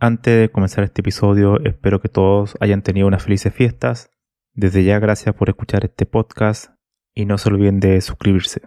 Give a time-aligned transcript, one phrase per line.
[0.00, 4.10] Antes de comenzar este episodio, espero que todos hayan tenido unas felices fiestas.
[4.54, 6.70] Desde ya gracias por escuchar este podcast
[7.14, 8.62] y no se olviden de suscribirse.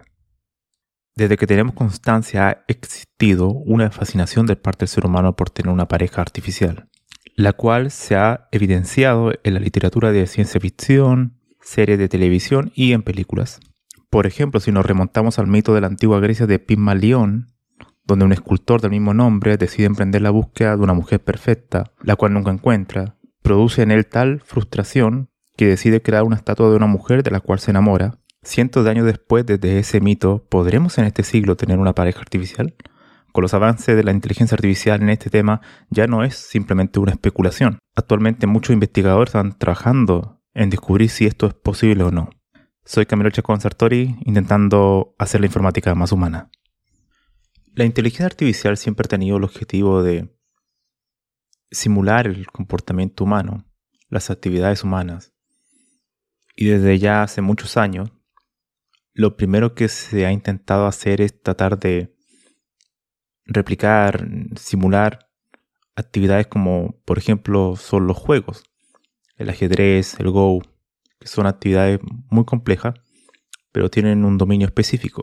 [1.16, 5.74] Desde que tenemos constancia ha existido una fascinación del parte del ser humano por tener
[5.74, 6.88] una pareja artificial
[7.36, 12.94] la cual se ha evidenciado en la literatura de ciencia ficción, series de televisión y
[12.94, 13.60] en películas.
[14.10, 17.53] Por ejemplo, si nos remontamos al mito de la antigua Grecia de Pigmalión,
[18.06, 22.16] donde un escultor del mismo nombre decide emprender la búsqueda de una mujer perfecta, la
[22.16, 26.88] cual nunca encuentra, produce en él tal frustración que decide crear una estatua de una
[26.88, 28.20] mujer de la cual se enamora.
[28.42, 32.76] Cientos de años después, desde ese mito, ¿podremos en este siglo tener una pareja artificial?
[33.32, 37.14] Con los avances de la inteligencia artificial en este tema ya no es simplemente una
[37.14, 37.80] especulación.
[37.96, 42.30] Actualmente muchos investigadores están trabajando en descubrir si esto es posible o no.
[42.86, 46.52] Soy Camilo Chacón Sartori intentando hacer la informática más humana.
[47.76, 50.30] La inteligencia artificial siempre ha tenido el objetivo de
[51.72, 53.66] simular el comportamiento humano,
[54.10, 55.34] las actividades humanas.
[56.56, 58.12] Y desde ya hace muchos años,
[59.16, 62.16] lo primero que se ha intentado hacer es tratar de
[63.46, 65.32] replicar, simular
[65.96, 68.66] actividades como, por ejemplo, son los juegos,
[69.36, 70.62] el ajedrez, el Go,
[71.20, 72.00] que son actividades
[72.30, 72.94] muy complejas,
[73.72, 75.22] pero tienen un dominio específico.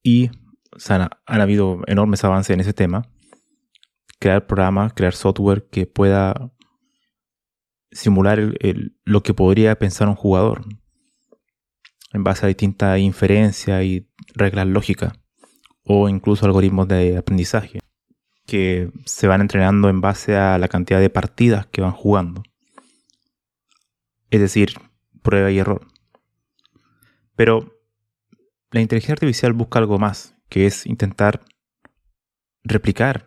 [0.00, 0.30] Y
[0.88, 3.08] han, habido enormes avances en ese tema.
[4.18, 6.52] Crear programas, crear software que pueda
[7.90, 8.40] simular
[9.04, 10.64] lo que podría pensar un jugador
[12.12, 15.12] en base a distintas inferencias y reglas lógicas
[15.84, 17.80] o incluso algoritmos de aprendizaje
[18.46, 22.42] que se van entrenando en base a la cantidad de partidas que van jugando.
[24.30, 24.74] Es decir,
[25.22, 25.86] prueba y error.
[27.36, 27.74] Pero
[28.70, 31.40] la inteligencia artificial busca algo más, que es intentar
[32.62, 33.26] replicar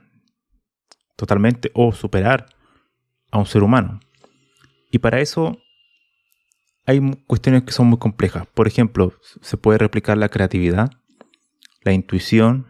[1.17, 2.45] totalmente o superar
[3.33, 3.99] a un ser humano.
[4.93, 5.57] Y para eso
[6.85, 8.47] hay cuestiones que son muy complejas.
[8.53, 9.11] Por ejemplo,
[9.41, 10.89] se puede replicar la creatividad,
[11.81, 12.65] la intuición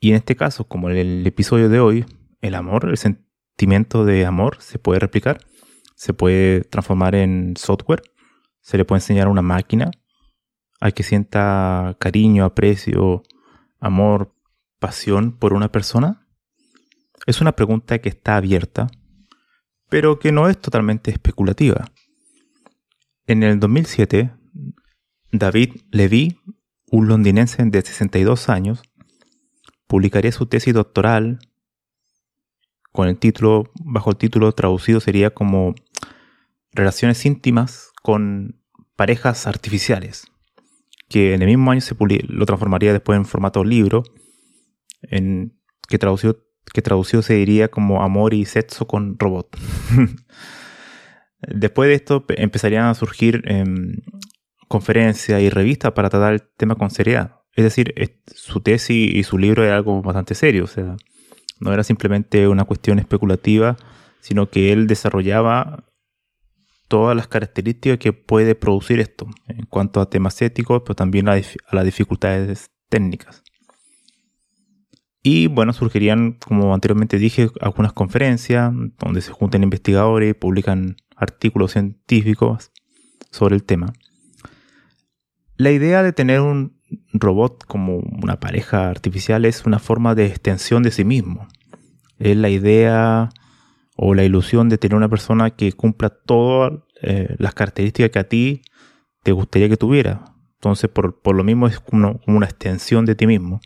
[0.00, 2.04] y en este caso, como en el episodio de hoy,
[2.42, 5.40] el amor, el sentimiento de amor se puede replicar,
[5.94, 8.02] se puede transformar en software,
[8.60, 9.90] se le puede enseñar a una máquina
[10.80, 13.22] a que sienta cariño, aprecio,
[13.78, 14.34] amor,
[14.78, 16.26] pasión por una persona.
[17.26, 18.88] Es una pregunta que está abierta,
[19.88, 21.90] pero que no es totalmente especulativa.
[23.26, 24.32] En el 2007,
[25.30, 26.40] David Levy
[26.90, 28.82] un londinense de 62 años,
[29.86, 31.38] publicaría su tesis doctoral
[32.92, 35.74] con el título, bajo el título traducido sería como
[36.72, 38.60] Relaciones íntimas con
[38.96, 40.26] parejas artificiales,
[41.10, 41.96] que en el mismo año se
[42.28, 44.04] lo transformaría después en formato libro,
[45.02, 46.38] en, que, traducido,
[46.72, 46.82] que
[47.22, 49.58] se diría como Amor y Sexo con Robot.
[51.42, 53.96] después de esto empezarían a surgir em,
[54.68, 57.40] conferencias y revistas para tratar el tema con seriedad.
[57.56, 57.92] Es decir,
[58.32, 60.94] su tesis y su libro era algo bastante serio, o sea,
[61.58, 63.76] no era simplemente una cuestión especulativa,
[64.20, 65.89] sino que él desarrollaba
[66.90, 71.40] todas las características que puede producir esto, en cuanto a temas éticos, pero también a,
[71.70, 73.44] las dificultades técnicas.
[75.22, 81.72] Y bueno, surgirían, como anteriormente dije, algunas conferencias donde se juntan investigadores y publican artículos
[81.72, 82.72] científicos
[83.30, 83.92] sobre el tema.
[85.56, 86.80] La idea de tener un
[87.12, 91.46] robot como una pareja artificial es una forma de extensión de sí mismo.
[92.18, 93.28] Es la idea
[94.02, 98.28] o la ilusión de tener una persona que cumpla todas eh, las características que a
[98.28, 98.62] ti
[99.22, 100.24] te gustaría que tuviera.
[100.54, 103.60] Entonces, por, lo mismo es como, una extensión de ti mismo,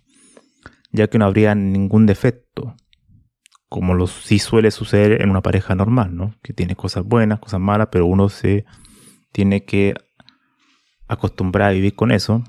[0.91, 2.75] ya que no habría ningún defecto.
[3.69, 6.35] como lo sí suele suceder en una pareja normal, ¿no?
[6.43, 8.65] Que tiene cosas buenas, cosas malas, pero uno se
[9.31, 9.95] tiene que
[11.07, 12.43] acostumbrar a vivir con eso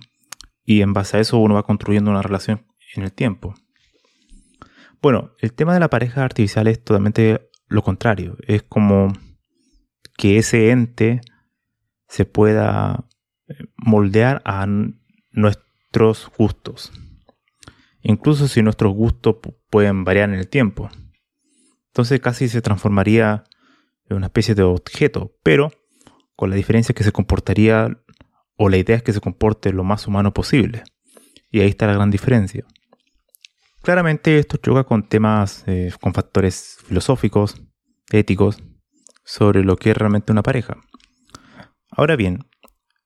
[0.63, 2.65] y en base a eso uno va construyendo una relación
[2.95, 3.53] en el tiempo.
[5.03, 8.37] Bueno, el tema de la pareja artificial es totalmente lo contrario.
[8.47, 9.13] Es como
[10.17, 11.21] que ese ente
[12.07, 13.07] se pueda
[13.47, 14.67] eh, moldear a
[15.31, 16.91] nuestros gustos.
[18.01, 19.37] Incluso si nuestros gustos
[19.69, 20.89] pueden variar en el tiempo.
[21.87, 23.43] Entonces casi se transformaría
[24.09, 25.71] en una especie de objeto, pero
[26.35, 27.97] con la diferencia que se comportaría,
[28.57, 30.83] o la idea es que se comporte lo más humano posible.
[31.49, 32.65] Y ahí está la gran diferencia.
[33.85, 37.61] Claramente esto choca con temas, eh, con factores filosóficos,
[38.09, 38.57] éticos,
[39.23, 40.77] sobre lo que es realmente una pareja.
[41.91, 42.47] Ahora bien,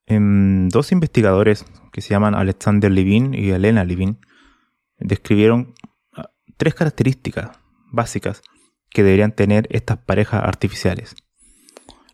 [0.08, 4.20] dos investigadores que se llaman Alexander Levin y Elena Levin
[4.96, 5.74] describieron
[6.14, 7.50] ah, tres características
[7.92, 8.40] básicas
[8.88, 11.14] que deberían tener estas parejas artificiales.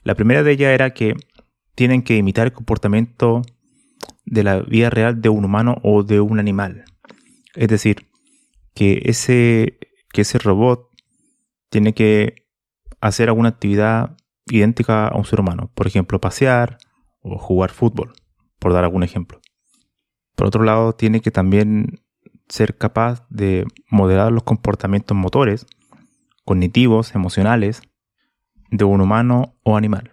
[0.02, 1.14] La primera de ellas era que
[1.76, 3.42] tienen que imitar el comportamiento
[4.24, 6.84] de la vida real de un humano o de un animal.
[7.54, 8.08] Es decir,
[8.76, 9.78] que ese,
[10.12, 10.90] que ese robot
[11.70, 12.46] tiene que
[13.00, 15.72] hacer alguna actividad idéntica a un ser humano.
[15.74, 16.76] Por ejemplo, pasear
[17.20, 18.12] o jugar fútbol,
[18.58, 19.40] por dar algún ejemplo.
[20.34, 22.02] Por otro lado, tiene que también
[22.48, 25.66] ser capaz de moderar los comportamientos motores,
[26.44, 27.80] cognitivos, emocionales,
[28.70, 30.12] de un humano o animal.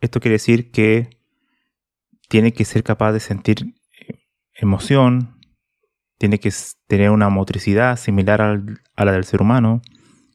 [0.00, 1.18] Esto quiere decir que
[2.28, 3.74] tiene que ser capaz de sentir
[4.54, 5.39] emoción,
[6.20, 6.52] tiene que
[6.86, 9.80] tener una motricidad similar a la del ser humano,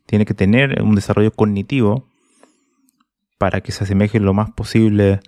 [0.07, 2.09] tiene que tener un desarrollo cognitivo
[3.37, 5.19] para que se asemeje lo más posible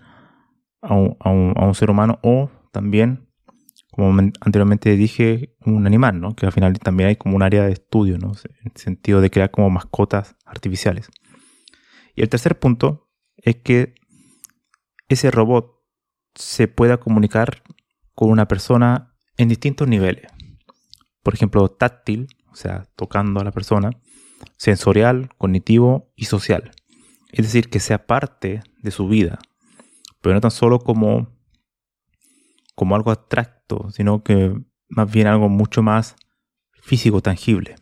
[0.82, 3.30] a un, ser humano o también,
[3.92, 6.36] como anteriormente dije, un animal, ¿no?
[6.36, 8.32] que al final también hay como un área de estudio, ¿no?
[8.44, 11.08] en el sentido de crear como mascotas artificiales.
[12.16, 13.94] Y el tercer punto es que
[15.08, 15.72] ese robot
[16.34, 17.62] se pueda comunicar
[18.16, 20.32] con una persona en distintos niveles
[21.28, 23.90] por ejemplo, táctil, o sea, tocando a la persona,
[24.56, 26.72] sensorial, cognitivo y social.
[27.34, 29.38] Es decir, que sea parte de su vida,
[30.22, 31.38] pero no tan solo como,
[32.76, 34.56] como algo abstracto, sino que
[34.88, 36.16] más bien algo mucho más
[36.82, 37.76] físico, tangible.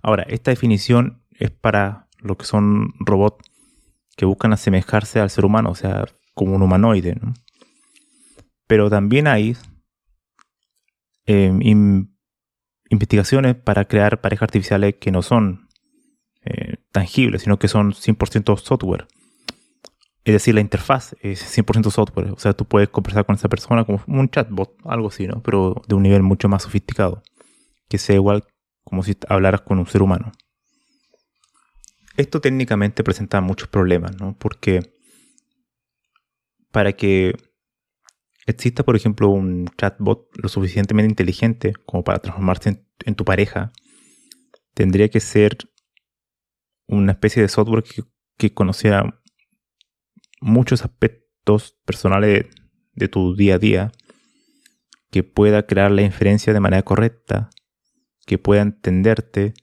[0.00, 3.44] Ahora, esta definición es para lo que son robots
[4.16, 7.18] que buscan asemejarse al ser humano, o sea, como un humanoide.
[8.68, 9.56] Pero también hay
[11.26, 11.52] eh,
[12.92, 15.68] investigaciones para crear parejas artificiales que no son
[16.44, 19.08] eh, tangibles, sino que son 100% software.
[20.24, 22.30] Es decir, la interfaz es 100% software.
[22.30, 25.42] O sea, tú puedes conversar con esa persona como un chatbot, algo así, ¿no?
[25.42, 27.22] Pero de un nivel mucho más sofisticado.
[27.88, 28.44] Que sea igual
[28.84, 30.30] como si hablaras con un ser humano.
[32.16, 34.36] Esto técnicamente presenta muchos problemas, ¿no?
[34.38, 34.92] Porque
[36.70, 37.34] para que
[38.46, 43.72] exista, por ejemplo, un chatbot lo suficientemente inteligente como para transformarse en, tu pareja,
[44.74, 45.58] tendría que ser
[46.86, 47.84] una especie de software
[48.36, 49.22] que, conociera
[50.40, 52.46] muchos aspectos personales
[52.94, 53.92] de, tu día a día,
[55.10, 57.50] que pueda crear la inferencia de manera correcta,
[58.26, 59.54] que pueda entenderte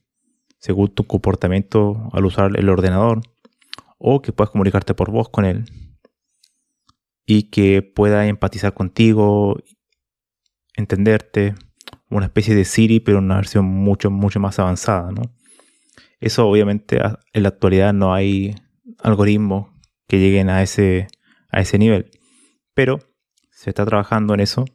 [0.59, 3.21] según tu comportamiento al usar el ordenador,
[3.97, 5.65] o que puedas comunicarte por voz con él
[7.31, 9.55] y que pueda empatizar contigo,
[10.73, 11.53] entenderte,
[12.09, 15.21] una especie de Siri, pero una versión mucho, mucho más avanzada, ¿no?
[16.19, 18.55] Eso obviamente en la actualidad no hay
[18.97, 19.67] algoritmos
[20.07, 21.05] que lleguen a ese,
[21.51, 22.09] a ese nivel,
[22.73, 22.97] pero
[23.51, 24.65] se está trabajando en eso,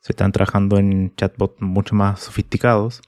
[0.00, 3.02] se están trabajando en chatbots mucho más sofisticados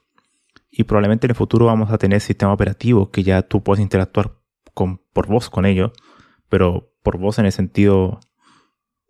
[0.72, 4.40] y probablemente en el futuro vamos a tener sistemas operativos que ya tú puedes interactuar
[4.74, 5.92] con, por voz con ellos,
[6.48, 8.18] pero por voz en el sentido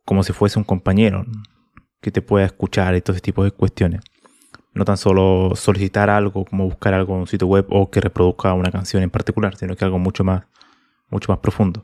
[0.07, 1.27] como si fuese un compañero
[2.01, 4.01] que te pueda escuchar y todo ese tipo de cuestiones.
[4.73, 8.55] No tan solo solicitar algo como buscar algo en un sitio web o que reproduzca
[8.55, 10.45] una canción en particular, sino que algo mucho más,
[11.11, 11.83] mucho más profundo.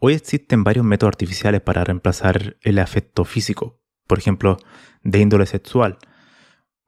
[0.00, 4.56] Hoy existen varios métodos artificiales para reemplazar el afecto físico, por ejemplo,
[5.02, 5.98] de índole sexual.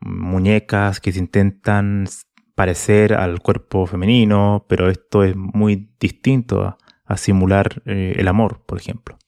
[0.00, 2.06] Muñecas que se intentan
[2.54, 6.78] parecer al cuerpo femenino, pero esto es muy distinto a,
[7.18, 9.18] simular eh, el amor, por ejemplo.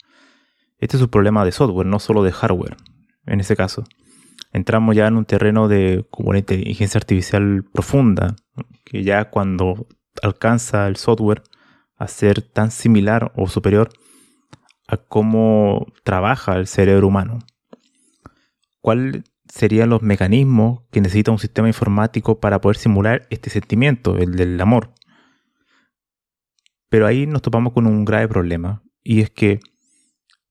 [0.84, 2.76] Este es un problema de software, no solo de hardware,
[3.24, 3.84] en ese caso.
[4.52, 8.36] Entramos ya en un terreno de como inteligencia artificial profunda,
[8.84, 9.86] que ya cuando
[10.22, 11.42] alcanza el software
[11.96, 13.88] a ser tan similar o superior
[14.86, 17.38] a cómo trabaja el cerebro humano.
[18.82, 24.32] ¿Cuál serían los mecanismos que necesita un sistema informático para poder simular este sentimiento, el
[24.32, 24.92] del amor.
[26.90, 29.60] Pero ahí nos topamos con un grave problema, y es que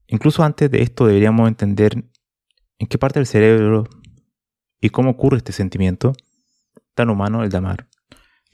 [0.07, 2.03] incluso antes de esto deberíamos entender
[2.79, 3.86] en qué parte del cerebro
[4.81, 6.13] y cómo ocurre este sentimiento
[6.93, 7.88] tan humano, el de amar.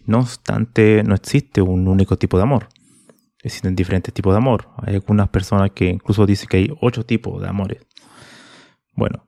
[0.05, 2.69] No obstante, no existe un único tipo de amor.
[3.41, 4.69] Existen diferentes tipos de amor.
[4.77, 7.85] Hay algunas personas que incluso dicen que hay ocho tipos de amores.
[8.93, 9.27] Bueno,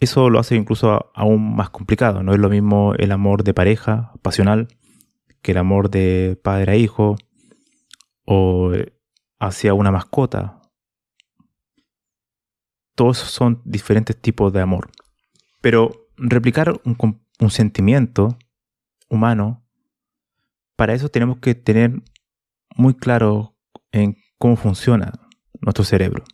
[0.00, 2.22] eso lo hace incluso aún más complicado.
[2.22, 4.68] No es lo mismo el amor de pareja, pasional,
[5.42, 7.16] que el amor de padre a hijo
[8.24, 8.72] o
[9.38, 10.60] hacia una mascota.
[12.94, 14.90] Todos son diferentes tipos de amor.
[15.60, 18.38] Pero replicar un, un sentimiento
[19.08, 19.64] humano,
[20.76, 22.02] para eso tenemos que tener
[22.76, 23.54] muy claro
[23.92, 25.12] en cómo funciona
[25.60, 26.24] nuestro cerebro.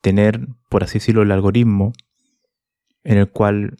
[0.00, 1.92] Tener, por así decirlo, el algoritmo
[3.02, 3.76] en el cual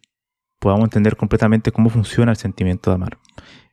[0.58, 3.18] podamos entender completamente cómo funciona el sentimiento de amar.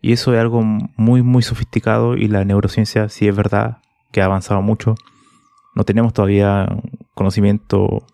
[0.01, 3.77] Y eso es algo muy, muy sofisticado y la neurociencia, si es verdad
[4.12, 4.96] que ha avanzado mucho,
[5.75, 6.68] no tenemos todavía
[7.13, 8.05] conocimiento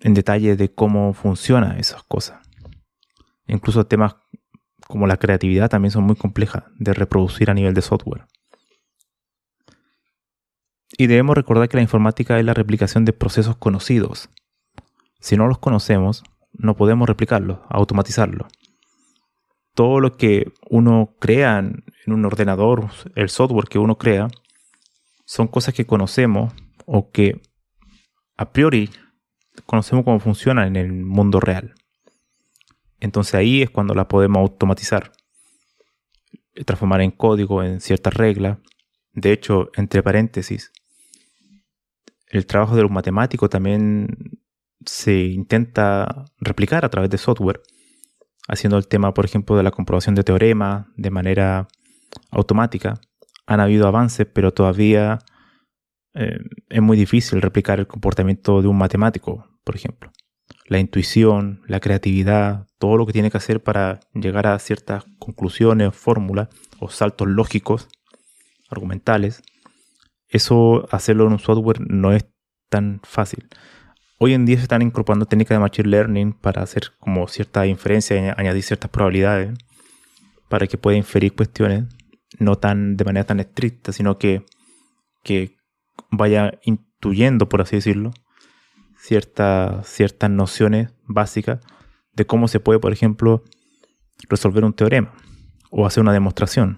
[0.00, 2.40] en detalle de cómo funcionan esas cosas.
[3.46, 4.16] Incluso temas
[4.86, 8.26] como la creatividad también son muy complejas de reproducir a nivel de software.
[10.98, 14.28] Y debemos recordar que la informática es la replicación de procesos conocidos.
[15.20, 18.48] Si no los conocemos, no podemos replicarlos, automatizarlos.
[19.74, 24.28] Todo lo que uno crea en un ordenador, el software que uno crea,
[25.24, 26.52] son cosas que conocemos
[26.86, 27.40] o que
[28.40, 28.88] a priori
[29.66, 31.74] conocemos cómo funcionan en el mundo real.
[32.98, 35.12] Entonces ahí es cuando la podemos automatizar,
[36.64, 38.56] transformar en código, en ciertas reglas.
[39.12, 40.72] De hecho, entre paréntesis,
[42.28, 44.08] el trabajo de los matemáticos también
[44.86, 47.60] se intenta replicar a través de software,
[48.48, 51.68] haciendo el tema, por ejemplo, de la comprobación de teoremas de manera
[52.30, 53.02] automática
[53.44, 55.18] han habido avances, pero todavía
[56.14, 56.38] eh,
[56.68, 60.10] es muy difícil replicar el comportamiento de un matemático, por ejemplo.
[60.66, 65.94] La intuición, la creatividad, todo lo que tiene que hacer para llegar a ciertas conclusiones,
[65.94, 66.48] fórmulas
[66.78, 67.88] o saltos lógicos,
[68.70, 69.42] argumentales,
[70.28, 72.24] eso hacerlo en un software no es
[72.68, 73.48] tan fácil.
[74.18, 78.34] Hoy en día se están incorporando técnicas de Machine Learning para hacer como cierta inferencia,
[78.36, 79.58] añadir ciertas probabilidades
[80.48, 81.84] para que pueda inferir cuestiones
[82.38, 84.44] no tan de manera tan estricta, sino que,
[85.24, 85.56] que
[86.10, 88.12] vaya intuyendo, por así decirlo,
[88.96, 91.60] ciertas ciertas nociones básicas
[92.12, 93.44] de cómo se puede, por ejemplo,
[94.28, 95.14] resolver un teorema
[95.70, 96.76] o hacer una demostración,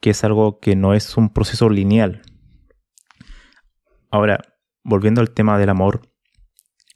[0.00, 2.22] que es algo que no es un proceso lineal.
[4.10, 4.40] Ahora,
[4.82, 6.00] volviendo al tema del amor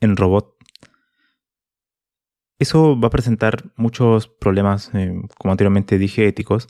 [0.01, 0.57] en robot,
[2.59, 6.69] eso va a presentar muchos problemas, eh, como anteriormente dije, éticos,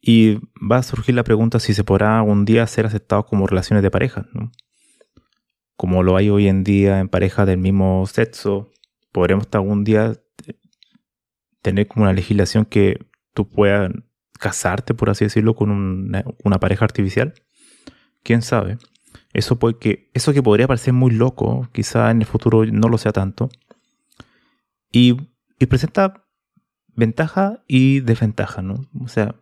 [0.00, 3.82] y va a surgir la pregunta si se podrá algún día ser aceptado como relaciones
[3.82, 4.26] de pareja,
[5.76, 8.70] Como lo hay hoy en día en parejas del mismo sexo,
[9.12, 10.14] podremos algún día
[11.62, 13.90] tener como una legislación que tú puedas
[14.38, 17.34] casarte, por así decirlo, con una, pareja artificial.
[18.22, 18.78] ¿Quién sabe?
[19.32, 22.98] Eso, puede que, eso que podría parecer muy loco, quizá en el futuro no lo
[22.98, 23.48] sea tanto.
[24.90, 25.16] Y,
[25.58, 26.24] y presenta
[26.88, 28.88] ventaja y desventaja, ¿no?
[29.00, 29.36] O sea,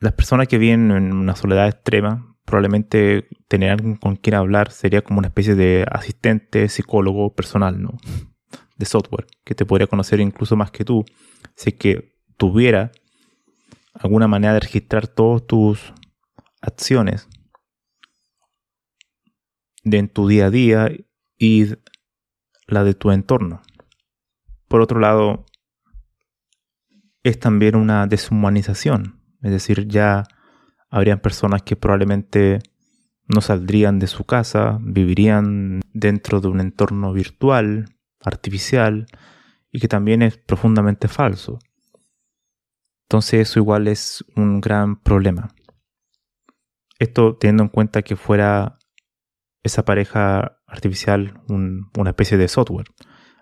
[0.00, 5.02] las personas que viven en una soledad extrema, probablemente tener alguien con quien hablar sería
[5.02, 7.98] como una especie de asistente, psicólogo personal, ¿no?
[8.76, 11.04] De software, que te podría conocer incluso más que tú,
[11.56, 12.92] si que tuviera
[13.92, 15.92] alguna manera de registrar todas tus
[16.60, 17.28] acciones
[19.82, 20.90] de en tu día a día
[21.36, 21.66] y
[22.66, 23.62] la de tu entorno.
[24.68, 25.46] Por otro lado,
[27.24, 30.24] es también una deshumanización es decir, ya
[30.90, 32.60] habrían personas que probablemente
[33.26, 37.86] no saldrían de su casa, vivirían dentro de un entorno virtual,
[38.20, 39.06] artificial,
[39.70, 41.58] y que también es profundamente falso.
[43.04, 45.48] Entonces eso igual es un gran problema.
[46.98, 48.78] Esto teniendo en cuenta que fuera
[49.62, 52.86] esa pareja artificial una especie de software.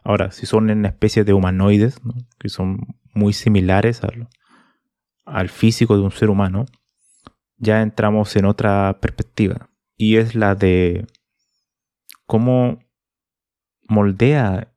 [0.05, 2.01] Ahora, si son una especie de humanoides,
[2.39, 2.79] que son
[3.13, 4.09] muy similares a,
[5.27, 6.67] al físico de un ser humano,
[7.59, 9.69] ya entramos en otra perspectiva.
[9.97, 11.07] Y es la de
[12.27, 12.79] cómo
[13.89, 14.73] moldea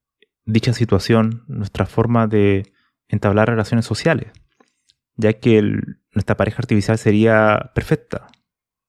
[0.46, 2.72] dicha situación nuestra forma de
[3.08, 4.32] entablar relaciones sociales.
[5.16, 5.62] Ya que
[6.14, 8.28] nuestra pareja artificial sería perfecta.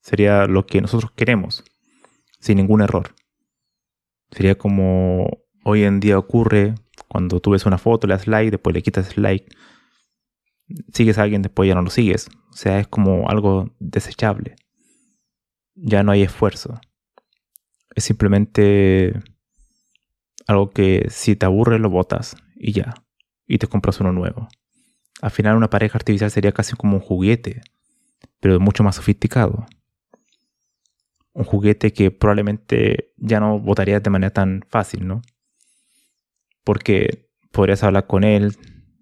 [0.01, 1.65] Sería lo que nosotros queremos,
[2.39, 3.15] sin ningún error.
[4.31, 6.75] Sería como hoy en día ocurre
[7.09, 9.47] cuando tú ves una foto, le das like, después le quitas like,
[10.93, 12.29] sigues a alguien, después ya no lo sigues.
[12.51, 14.57] O sea, es como algo desechable.
[15.75, 16.81] Ya no hay esfuerzo.
[17.95, 19.15] Es simplemente
[20.47, 22.95] algo que si te aburre lo botas y ya.
[23.47, 24.49] Y te compras uno nuevo.
[25.21, 27.61] Al final una pareja artificial sería casi como un juguete,
[28.41, 29.67] pero mucho más sofisticado.
[31.33, 35.23] Un juguete que probablemente ya no votarías de manera tan fácil, ¿no?
[36.65, 38.57] Porque podrías hablar con él,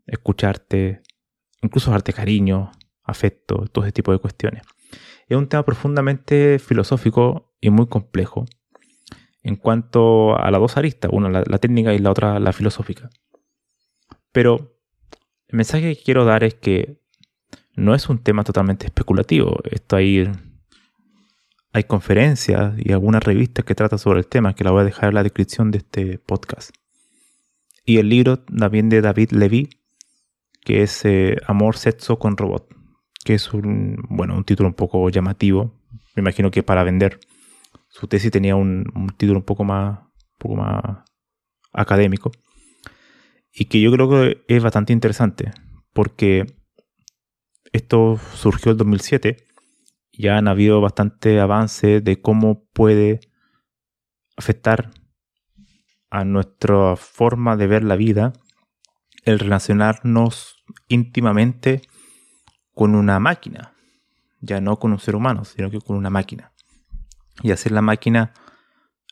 [0.07, 1.03] escucharte,
[1.63, 2.71] incluso darte cariño,
[3.03, 4.63] afecto, todo ese tipo de cuestiones.
[5.29, 8.47] Es un tema profundamente filosófico y muy complejo
[9.43, 13.09] en cuanto a las dos aristas, una la, técnica y la otra la filosófica.
[14.33, 14.79] Pero
[15.49, 17.01] el mensaje que quiero dar es que
[17.75, 19.59] no es un tema totalmente especulativo.
[19.71, 20.31] Esto hay,
[21.73, 25.11] hay conferencias y algunas revistas que tratan sobre el tema, que la voy a dejar
[25.11, 26.71] en la descripción de este podcast.
[27.85, 29.71] Y el libro también de David Levy,
[30.69, 32.69] que es eh, Amor, Sexo con Robot,
[33.25, 35.81] que es un, bueno, un título un poco llamativo.
[36.15, 37.21] Me imagino que para vender.
[37.89, 38.85] Su tesis tenía un,
[39.17, 40.83] título un poco más, un poco más
[41.73, 42.33] académico.
[43.51, 45.53] Y que yo creo que es bastante interesante,
[45.95, 46.45] porque
[47.73, 49.39] esto surgió en 2007.
[50.13, 53.21] Ya han habido bastante avance de cómo puede
[54.37, 54.91] afectar
[56.11, 58.35] a nuestra forma de ver la vida
[59.25, 60.58] el relacionarnos
[60.89, 61.83] íntimamente
[62.75, 63.75] con una máquina,
[64.41, 66.53] ya no con un ser humano, sino que con una máquina.
[67.43, 68.33] Y hacer la máquina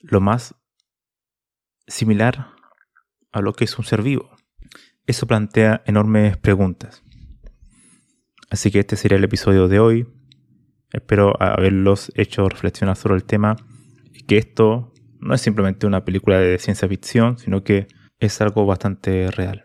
[0.02, 0.54] lo más
[1.86, 2.50] similar
[3.32, 4.30] a lo que es un ser vivo.
[5.06, 7.02] Eso plantea enormes preguntas.
[8.50, 10.06] Así que este sería el episodio de hoy.
[10.92, 13.56] Espero haberlos hecho reflexionar sobre el tema
[14.12, 18.66] y que esto no es simplemente una película de ciencia ficción, sino que es algo
[18.66, 19.64] bastante real.